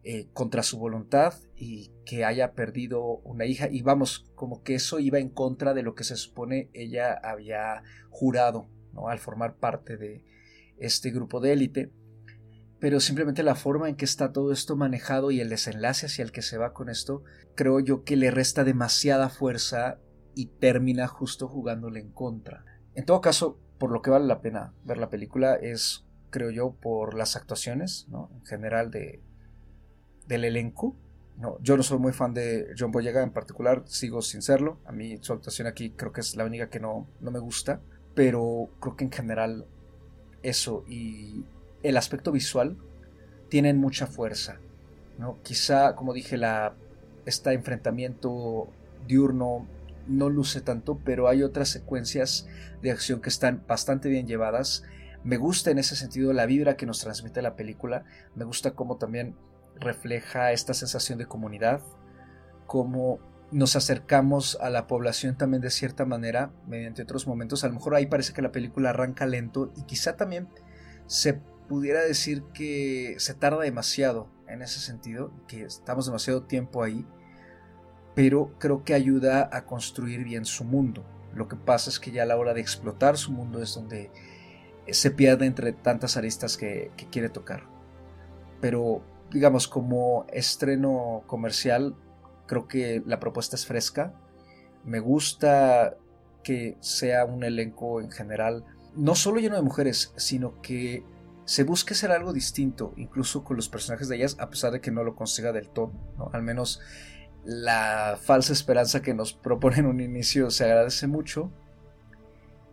[0.04, 4.98] eh, contra su voluntad y que haya perdido una hija y vamos, como que eso
[4.98, 9.10] iba en contra de lo que se supone ella había jurado ¿no?
[9.10, 10.24] al formar parte de
[10.80, 11.92] este grupo de élite
[12.80, 16.32] pero simplemente la forma en que está todo esto manejado y el desenlace hacia el
[16.32, 17.24] que se va con esto,
[17.56, 20.00] creo yo que le resta demasiada fuerza
[20.34, 22.64] y termina justo jugándole en contra.
[22.96, 26.72] En todo caso, por lo que vale la pena ver la película es, creo yo,
[26.72, 28.32] por las actuaciones, ¿no?
[28.34, 29.22] En general de,
[30.28, 30.96] del elenco.
[31.38, 34.80] No, yo no soy muy fan de John Boyega en particular, sigo sin serlo.
[34.86, 37.82] A mí su actuación aquí creo que es la única que no, no me gusta.
[38.14, 39.66] Pero creo que en general
[40.44, 41.44] eso y
[41.84, 42.78] el aspecto visual
[43.50, 44.60] tienen mucha fuerza.
[45.18, 45.38] ¿no?
[45.44, 46.74] Quizá, como dije, la,
[47.26, 48.68] este enfrentamiento
[49.08, 49.68] diurno
[50.08, 52.48] no luce tanto, pero hay otras secuencias
[52.82, 54.84] de acción que están bastante bien llevadas.
[55.24, 58.98] Me gusta en ese sentido la vibra que nos transmite la película, me gusta cómo
[58.98, 59.36] también
[59.80, 61.82] refleja esta sensación de comunidad,
[62.66, 63.20] cómo
[63.52, 67.64] nos acercamos a la población también de cierta manera mediante otros momentos.
[67.64, 70.48] A lo mejor ahí parece que la película arranca lento y quizá también
[71.08, 71.34] se
[71.68, 77.06] pudiera decir que se tarda demasiado en ese sentido, que estamos demasiado tiempo ahí
[78.20, 81.06] pero creo que ayuda a construir bien su mundo.
[81.34, 84.12] Lo que pasa es que ya a la hora de explotar su mundo es donde
[84.92, 87.64] se pierde entre tantas aristas que, que quiere tocar.
[88.60, 91.96] Pero, digamos, como estreno comercial,
[92.50, 94.12] creo que la propuesta es fresca.
[94.84, 95.96] Me gusta
[96.44, 101.04] que sea un elenco en general no solo lleno de mujeres, sino que
[101.46, 104.90] se busque ser algo distinto, incluso con los personajes de ellas, a pesar de que
[104.90, 105.92] no lo consiga del todo.
[106.18, 106.32] ¿no?
[106.34, 106.82] Al menos
[107.46, 111.52] la falsa esperanza que nos propone en un inicio se agradece mucho.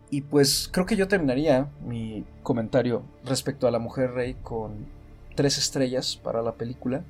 [0.09, 4.87] Y pues creo que yo terminaría mi comentario respecto a la mujer rey con
[5.35, 7.03] tres estrellas para la película.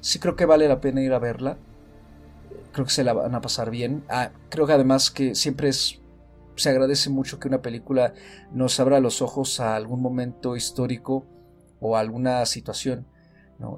[0.00, 1.58] Sí creo que vale la pena ir a verla.
[2.74, 4.04] Creo que se la van a pasar bien.
[4.10, 6.02] Ah, creo que además que siempre es
[6.56, 8.14] se agradece mucho que una película
[8.52, 11.26] nos abra los ojos a algún momento histórico
[11.80, 13.06] o a alguna situación,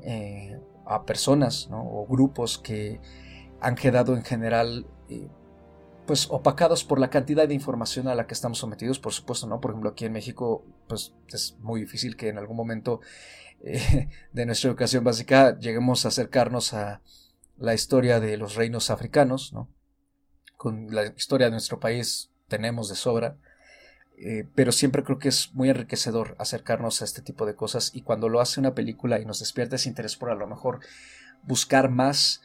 [0.02, 3.00] eh, a personas o grupos que
[3.60, 5.28] han quedado en general eh,
[6.06, 9.60] pues opacados por la cantidad de información a la que estamos sometidos, por supuesto, ¿no?
[9.60, 13.00] Por ejemplo, aquí en México, pues es muy difícil que en algún momento
[13.60, 17.00] eh, de nuestra educación básica lleguemos a acercarnos a
[17.58, 19.68] la historia de los reinos africanos, ¿no?
[20.56, 23.36] Con la historia de nuestro país tenemos de sobra,
[24.18, 28.02] eh, pero siempre creo que es muy enriquecedor acercarnos a este tipo de cosas y
[28.02, 30.80] cuando lo hace una película y nos despierta ese interés por a lo mejor
[31.42, 32.40] buscar más,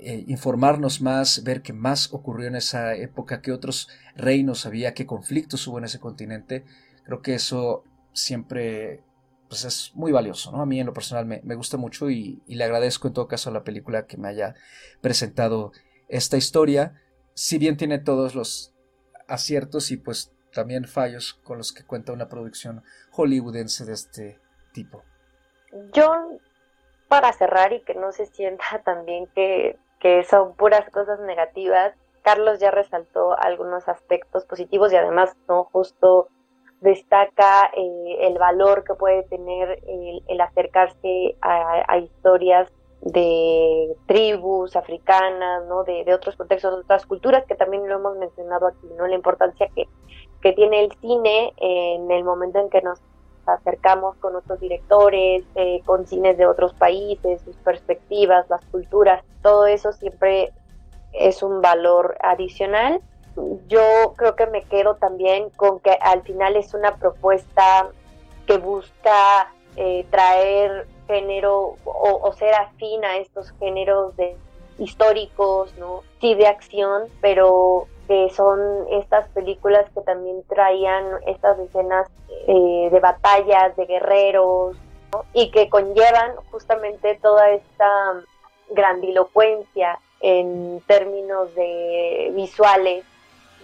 [0.00, 5.06] eh, informarnos más, ver qué más ocurrió en esa época, qué otros reinos había, qué
[5.06, 6.64] conflictos hubo en ese continente,
[7.04, 9.04] creo que eso siempre
[9.54, 10.60] pues es muy valioso, ¿no?
[10.60, 13.50] A mí en lo personal me, gusta mucho y, y, le agradezco en todo caso
[13.50, 14.56] a la película que me haya
[15.00, 15.70] presentado
[16.08, 17.00] esta historia.
[17.34, 18.74] Si bien tiene todos los
[19.28, 24.40] aciertos y pues también fallos con los que cuenta una producción hollywoodense de este
[24.72, 25.04] tipo.
[25.92, 26.12] Yo,
[27.06, 32.58] para cerrar y que no se sienta también que, que son puras cosas negativas, Carlos
[32.58, 36.28] ya resaltó algunos aspectos positivos y además no justo
[36.84, 39.82] destaca eh, el valor que puede tener
[40.28, 42.70] el, acercarse a, historias
[43.00, 45.84] de tribus africanas, ¿no?
[45.84, 49.06] De, otros contextos, de otras culturas, que también lo hemos mencionado aquí, ¿no?
[49.06, 49.88] La importancia que,
[50.52, 53.00] tiene el cine en el momento en que nos
[53.46, 59.64] acercamos con otros directores, eh, con cines de otros países, sus perspectivas, las culturas, todo
[59.64, 60.52] eso siempre
[61.14, 63.00] es un valor adicional.
[63.68, 67.88] Yo creo que me quedo también con que al final es una propuesta
[68.46, 74.36] que busca eh, traer género o, ser afín a estos géneros de
[74.78, 76.02] históricos, ¿no?
[76.20, 82.08] Sí de acción, pero que son estas películas que también traían estas escenas
[82.46, 84.76] eh, de batallas, de guerreros,
[85.32, 88.14] y que conllevan justamente toda esta
[88.70, 93.04] grandilocuencia en términos de visuales.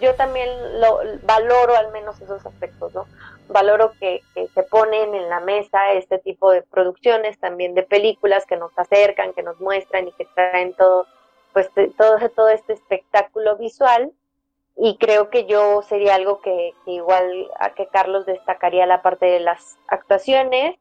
[0.01, 3.07] Yo también lo valoro al menos esos aspectos, ¿no?
[3.51, 4.23] valoro que,
[4.55, 9.33] se ponen en la mesa este tipo de producciones, también de películas que nos acercan,
[9.33, 11.07] que nos muestran y que traen todo,
[11.53, 14.13] pues todo, todo este espectáculo visual.
[14.77, 19.41] Y creo que yo sería algo que, igual a que Carlos destacaría la parte de
[19.41, 20.77] las actuaciones,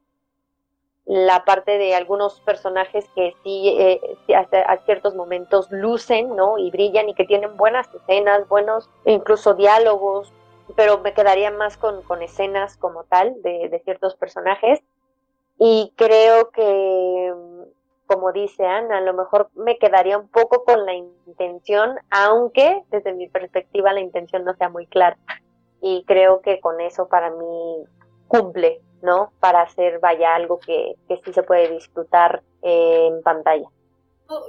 [1.10, 4.00] la parte de algunos personajes que sí, eh,
[4.36, 6.60] a ciertos momentos lucen, ¿no?
[6.60, 10.32] Y brillan y que tienen buenas escenas, buenos incluso diálogos,
[10.76, 14.82] pero me quedaría más con, escenas como tal de, ciertos personajes.
[15.58, 17.34] Y creo que,
[18.06, 23.14] como dice Ana, a lo mejor me quedaría un poco con la intención, aunque desde
[23.14, 25.18] mi perspectiva la intención no sea muy clara.
[25.82, 27.84] Y creo que con eso para mí
[28.28, 29.32] cumple, ¿no?
[29.40, 33.68] Para hacer, vaya, algo que, que sí se puede disfrutar en pantalla.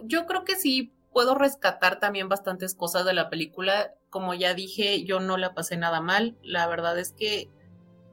[0.04, 3.94] Yo creo que sí puedo rescatar también bastantes cosas de la película.
[4.10, 6.36] Como ya dije, yo no la pasé nada mal.
[6.42, 7.48] La verdad es que,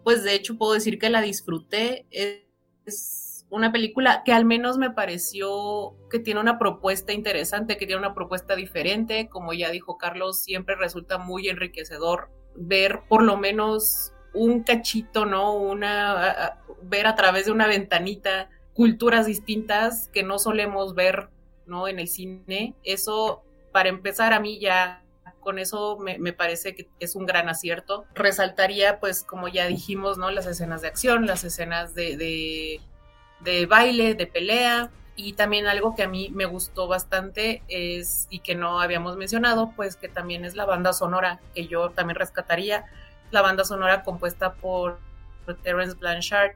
[0.03, 2.05] pues de hecho puedo decir que la disfruté.
[2.11, 7.99] Es una película que al menos me pareció que tiene una propuesta interesante, que tiene
[7.99, 9.29] una propuesta diferente.
[9.29, 15.53] Como ya dijo Carlos, siempre resulta muy enriquecedor ver por lo menos un cachito, ¿no?
[15.53, 21.29] Una, ver a través de una ventanita culturas distintas que no solemos ver
[21.67, 21.87] ¿no?
[21.87, 22.73] En el cine.
[22.83, 25.03] Eso, para empezar, a mí ya
[25.41, 28.05] con eso me, parece que es un gran acierto.
[28.15, 30.31] Resaltaría, pues, como ya dijimos, ¿no?
[30.31, 32.81] Las escenas de acción, las escenas de,
[33.39, 34.91] de, baile, de pelea.
[35.15, 39.73] Y también algo que a mí me gustó bastante es, y que no habíamos mencionado,
[39.75, 42.85] pues que también es la banda sonora, que yo también rescataría,
[43.31, 44.99] la banda sonora compuesta por
[45.63, 46.55] Terence Blanchard,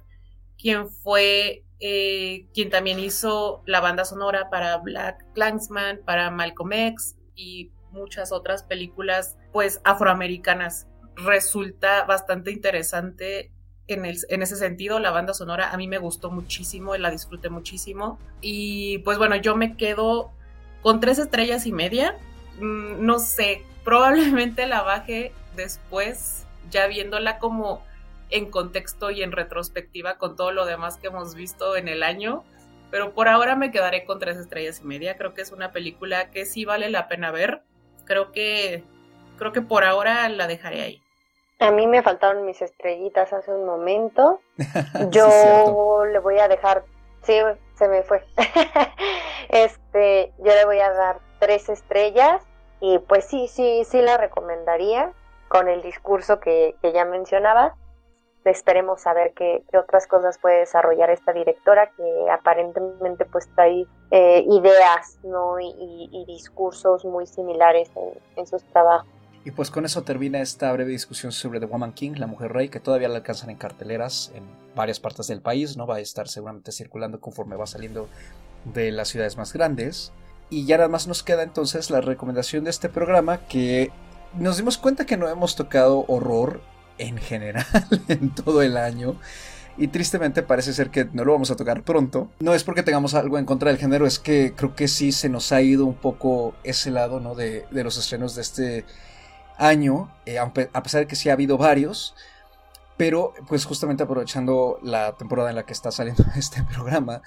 [0.57, 7.15] quien fue eh, quien también hizo la banda sonora para Black Clansman, para Malcolm X,
[7.35, 10.87] y muchas otras películas pues afroamericanas.
[11.15, 13.51] Resulta bastante interesante
[13.87, 17.49] en, el, en, ese sentido, la banda sonora a mí me gustó muchísimo, la disfruté
[17.49, 18.19] muchísimo.
[18.41, 20.31] Y pues bueno, yo me quedo
[20.81, 22.15] con tres estrellas y media.
[22.59, 27.83] Mm, no sé, probablemente la baje después, ya viéndola como
[28.29, 32.43] en contexto y en retrospectiva con todo lo demás que hemos visto en el año.
[32.89, 35.17] Pero por ahora me quedaré con tres estrellas y media.
[35.17, 37.61] Creo que es una película que sí vale la pena ver.
[38.05, 38.83] Creo que,
[39.37, 41.01] creo que por ahora la dejaré ahí.
[41.59, 44.41] A mí me faltaron mis estrellitas hace un momento.
[45.11, 46.83] Yo le voy a dejar,
[47.21, 47.33] sí,
[47.75, 48.25] se me fue.
[49.49, 52.43] este, yo le voy a dar tres estrellas
[52.79, 55.13] y pues sí, sí, sí la recomendaría
[55.51, 57.75] con el discurso que, que ya mencionaba.
[58.45, 65.19] Esperemos saber qué, otras cosas puede desarrollar esta directora que aparentemente pues trae eh, ideas
[65.23, 65.59] ¿no?
[65.59, 69.09] y, y, discursos muy similares en, en sus trabajos.
[69.43, 72.69] Y pues con eso termina esta breve discusión sobre The Woman King, la mujer rey,
[72.69, 75.85] que todavía la alcanzan en carteleras en varias partes del país, ¿no?
[75.85, 78.07] Va a estar seguramente circulando conforme va saliendo
[78.63, 80.13] de las ciudades más grandes.
[80.49, 83.91] Y ya nada más nos queda entonces la recomendación de este programa que
[84.37, 86.61] nos dimos cuenta que no hemos tocado horror
[86.97, 87.65] en general
[88.07, 89.15] en todo el año.
[89.77, 92.29] Y tristemente parece ser que no lo vamos a tocar pronto.
[92.39, 95.29] No es porque tengamos algo en contra del género, es que creo que sí se
[95.29, 97.35] nos ha ido un poco ese lado ¿no?
[97.35, 98.85] de, de los estrenos de este
[99.57, 100.51] año, eh, a
[100.83, 102.15] pesar de que sí ha habido varios,
[102.97, 107.21] pero pues justamente aprovechando la temporada en la que está saliendo este programa,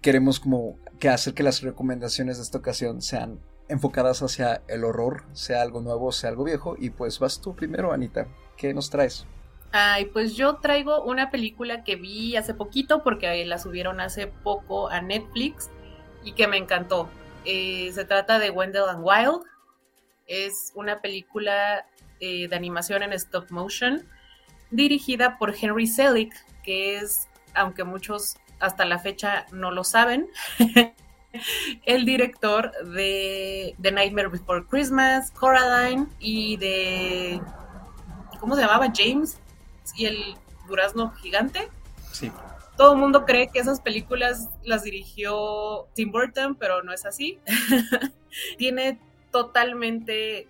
[0.00, 3.38] queremos como que hacer que las recomendaciones de esta ocasión sean
[3.72, 7.92] enfocadas hacia el horror, sea algo nuevo, sea algo viejo, y pues vas tú primero,
[7.92, 9.26] Anita, ¿qué nos traes?
[9.72, 14.90] Ay, pues yo traigo una película que vi hace poquito porque la subieron hace poco
[14.90, 15.70] a Netflix
[16.22, 17.08] y que me encantó.
[17.46, 19.42] Eh, se trata de Wendell and Wild,
[20.26, 21.86] es una película
[22.20, 24.06] eh, de animación en stop motion
[24.70, 30.28] dirigida por Henry Selick, que es, aunque muchos hasta la fecha no lo saben,
[31.86, 37.40] el director de The Nightmare Before Christmas, Coraline y de...
[38.40, 38.92] ¿Cómo se llamaba?
[38.94, 39.38] James
[39.96, 40.34] y el
[40.66, 41.68] durazno gigante.
[42.12, 42.32] Sí.
[42.76, 47.38] Todo el mundo cree que esas películas las dirigió Tim Burton, pero no es así.
[48.58, 48.98] Tiene
[49.30, 50.48] totalmente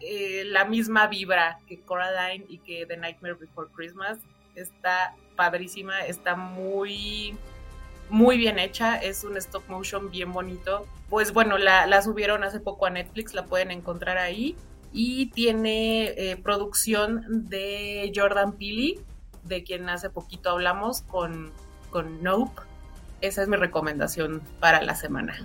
[0.00, 4.18] eh, la misma vibra que Coraline y que The Nightmare Before Christmas.
[4.54, 7.36] Está padrísima, está muy,
[8.10, 10.86] muy bien hecha, es un stop motion bien bonito.
[11.08, 14.56] Pues bueno, la, subieron hace poco a Netflix, la pueden encontrar ahí.
[14.92, 19.00] Y tiene eh, producción de Jordan Peele,
[19.44, 21.52] de quien hace poquito hablamos con,
[21.90, 22.62] con Nope.
[23.20, 25.38] Esa es mi recomendación para la semana.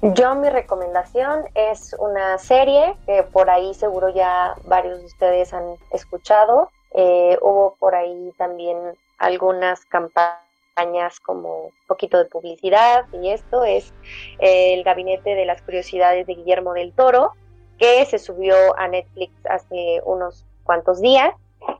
[0.00, 5.64] Yo mi recomendación es una serie que por ahí seguro ya varios de ustedes han
[5.92, 6.70] escuchado.
[6.94, 8.76] Eh, hubo por ahí también
[9.18, 10.47] algunas campañas
[11.24, 13.92] como un poquito de publicidad y esto es
[14.38, 17.32] eh, el Gabinete de las Curiosidades de Guillermo del Toro
[17.78, 21.32] que se subió a Netflix hace unos cuantos días.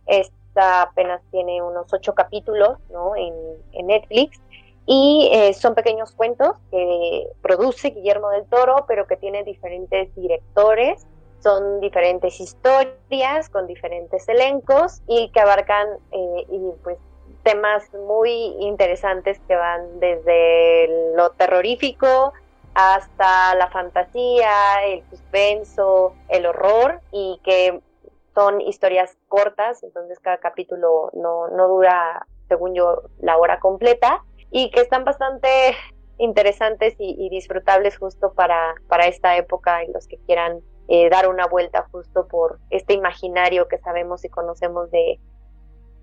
[0.07, 3.17] Esta apenas tiene unos ocho capítulos ¿no?
[3.17, 3.35] en,
[3.73, 4.41] en Netflix
[4.87, 11.07] y eh, son pequeños cuentos que produce Guillermo del Toro, pero que tiene diferentes directores,
[11.41, 16.97] son diferentes historias con diferentes elencos y que abarcan eh, y pues
[17.49, 18.31] temas muy
[18.61, 22.35] interesantes que van desde lo terrorífico
[22.75, 27.81] hasta la fantasía, el suspenso, el horror y que
[28.35, 34.71] son historias cortas, entonces cada capítulo no, no dura, según yo, la hora completa y
[34.71, 35.49] que están bastante
[36.19, 41.47] interesantes y, disfrutables justo para, para esta época en los que quieran eh, dar una
[41.47, 45.19] vuelta justo por este imaginario que sabemos y conocemos de,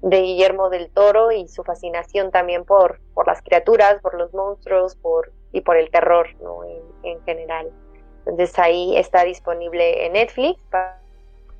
[0.06, 4.96] de Guillermo del Toro y su fascinación también por, por las criaturas, por los monstruos
[4.96, 6.64] por, y por el terror ¿no?
[6.64, 7.72] en, en general.
[8.20, 11.02] Entonces ahí está disponible en Netflix para,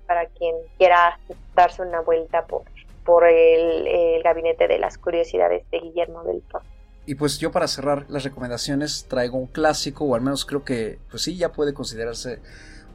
[0.06, 1.20] para quien quiera
[1.56, 2.62] darse una vuelta por,
[3.04, 6.64] por el, el, gabinete de las curiosidades de Guillermo del Toro.
[7.08, 11.00] Y pues yo para cerrar las recomendaciones traigo un clásico, o al menos creo que
[11.10, 12.42] pues sí ya puede considerarse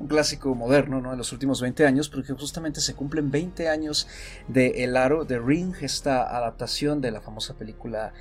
[0.00, 1.12] un clásico moderno, ¿no?
[1.12, 4.08] En los últimos 20 años, porque justamente se cumplen 20 años
[4.48, 8.12] de El Aro de Ring, esta adaptación de la famosa película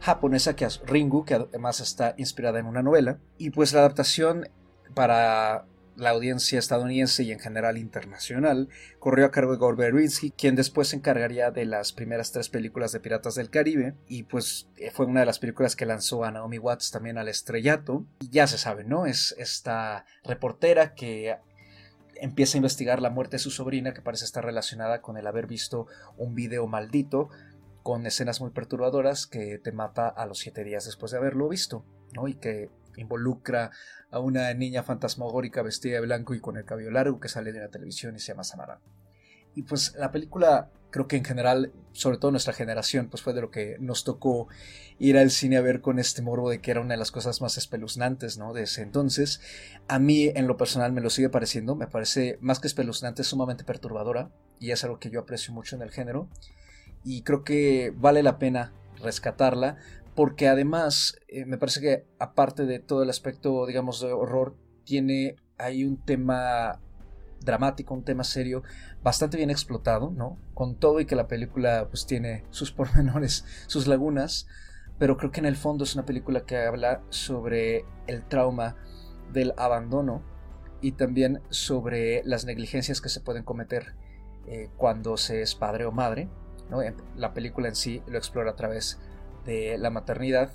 [0.00, 3.18] japonesa que es Ringu, que además está inspirada en una novela.
[3.38, 4.48] Y pues la adaptación
[4.94, 5.64] para
[5.96, 8.68] la audiencia estadounidense y en general internacional
[8.98, 13.00] corrió a cargo de Gore quien después se encargaría de las primeras tres películas de
[13.00, 16.58] Piratas del Caribe y pues eh, fue una de las películas que lanzó a Naomi
[16.58, 18.06] Watts también al estrellato.
[18.20, 19.06] Y ya se sabe, ¿no?
[19.06, 21.36] Es esta reportera que
[22.16, 25.46] empieza a investigar la muerte de su sobrina que parece estar relacionada con el haber
[25.46, 25.86] visto
[26.16, 27.28] un video maldito
[27.82, 31.84] con escenas muy perturbadoras que te mata a los siete días después de haberlo visto,
[32.12, 32.28] ¿no?
[32.28, 33.70] Y que involucra
[34.10, 37.60] a una niña fantasmagórica vestida de blanco y con el cabello largo que sale de
[37.60, 38.80] la televisión y se llama Samara.
[39.54, 43.42] Y pues la película, creo que en general, sobre todo nuestra generación, pues fue de
[43.42, 44.48] lo que nos tocó
[44.98, 47.40] ir al cine a ver con este morbo de que era una de las cosas
[47.42, 48.54] más espeluznantes, ¿no?
[48.54, 49.40] De ese entonces.
[49.88, 51.74] A mí, en lo personal, me lo sigue pareciendo.
[51.74, 54.30] Me parece más que espeluznante, sumamente perturbadora.
[54.58, 56.28] Y es algo que yo aprecio mucho en el género.
[57.04, 58.72] Y creo que vale la pena
[59.02, 59.76] rescatarla
[60.14, 65.36] porque además eh, me parece que aparte de todo el aspecto, digamos, de horror, tiene
[65.58, 66.80] ahí un tema
[67.40, 68.62] dramático, un tema serio,
[69.02, 70.38] bastante bien explotado, ¿no?
[70.54, 74.46] Con todo y que la película pues tiene sus pormenores, sus lagunas,
[74.98, 78.76] pero creo que en el fondo es una película que habla sobre el trauma
[79.32, 80.22] del abandono
[80.80, 83.94] y también sobre las negligencias que se pueden cometer
[84.46, 86.28] eh, cuando se es padre o madre.
[86.70, 86.80] ¿no?
[87.16, 89.00] La película en sí lo explora a través
[89.44, 90.50] de la maternidad,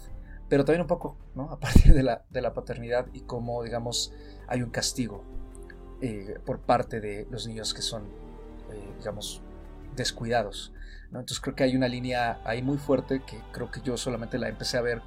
[0.49, 1.43] pero también un poco, ¿no?
[1.51, 4.13] A partir de la, de la paternidad y cómo, digamos,
[4.47, 5.23] hay un castigo
[6.01, 8.03] eh, por parte de los niños que son,
[8.71, 9.41] eh, digamos,
[9.95, 10.73] descuidados.
[11.11, 11.19] ¿no?
[11.19, 14.47] Entonces creo que hay una línea ahí muy fuerte que creo que yo solamente la
[14.47, 15.01] empecé a ver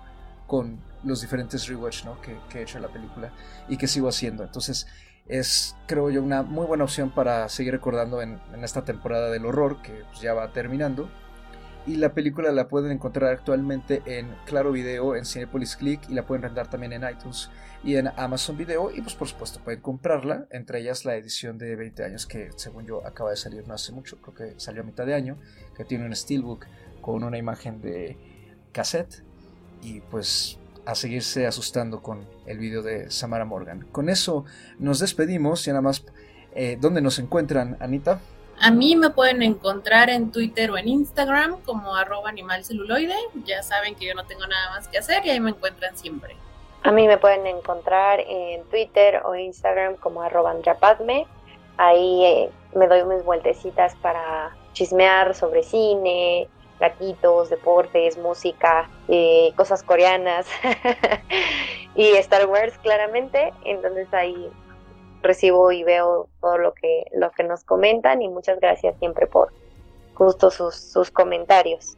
[0.47, 2.21] con los diferentes rewatch ¿no?
[2.21, 3.33] que, he hecho la película
[3.69, 4.43] y que sigo haciendo.
[4.43, 4.87] Entonces
[5.27, 9.47] es, creo yo, una muy buena opción para seguir recordando en, en esta temporada del
[9.47, 11.09] horror que pues, ya va terminando
[11.87, 16.27] y la película la pueden encontrar actualmente en Claro Video, en Cinepolis Click y la
[16.27, 17.51] pueden rentar también en iTunes
[17.83, 21.77] y en Amazon Video y pues por supuesto pueden comprarla, entre ellas la edición de
[21.77, 24.85] 20 años que según yo acaba de salir no hace mucho, creo que salió a
[24.85, 25.39] mitad de año,
[25.77, 26.67] que tiene un steelbook
[27.01, 28.19] con una imagen de
[28.73, 29.23] cassette
[29.83, 33.87] y pues a seguirse asustando con el video de Samara Morgan.
[33.93, 34.45] Con eso
[34.79, 36.05] nos despedimos y nada más,
[36.55, 38.21] eh, ¿dónde nos encuentran, Anita?
[38.63, 43.17] A mí me pueden encontrar en Twitter o en Instagram como arroba animalceluloide.
[43.47, 46.37] Ya saben que yo no tengo nada más que hacer y ahí me encuentran siempre.
[46.83, 51.27] A mí me pueden encontrar en Twitter o Instagram como arroba andrapadme.
[51.79, 56.47] Ahí eh, me doy mis vueltecitas para chismear sobre cine,
[56.79, 60.47] gatitos, deportes, música, eh, cosas coreanas
[61.95, 63.55] y Star Wars claramente.
[63.65, 64.51] Entonces ahí
[65.23, 69.53] recibo y veo todo lo que, lo que nos comentan y muchas gracias siempre por
[70.15, 71.97] justo sus, sus comentarios.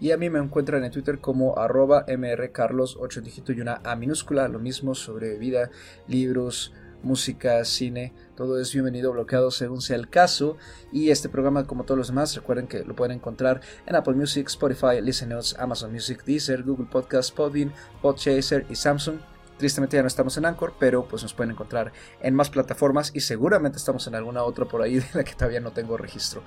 [0.00, 3.96] Y a mí me encuentran en Twitter como arroba mrcarlos, 8 dígitos y una A
[3.96, 5.70] minúscula, lo mismo sobre vida,
[6.06, 6.72] libros,
[7.02, 10.56] música, cine, todo es bienvenido bloqueado según sea el caso.
[10.92, 14.46] Y este programa, como todos los demás, recuerden que lo pueden encontrar en Apple Music,
[14.46, 19.18] Spotify, Listen Notes, Amazon Music, Deezer, Google Podcast, Podbean, Podchaser y Samsung.
[19.58, 23.20] Tristemente ya no estamos en Anchor, pero pues nos pueden encontrar en más plataformas y
[23.20, 26.42] seguramente estamos en alguna otra por ahí de la que todavía no tengo registro.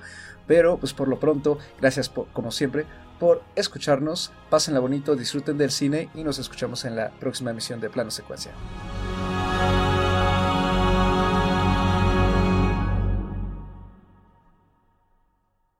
[0.46, 2.86] Pero pues por lo pronto, gracias como siempre
[3.20, 7.88] por escucharnos, pásenla bonito, disfruten del cine y nos escuchamos en la próxima emisión de
[7.88, 8.50] Plano Secuencia.